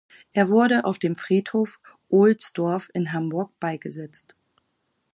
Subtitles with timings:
[0.33, 4.35] Er wurde auf dem Friedhof Ohlsdorf in Hamburg beigesetzt.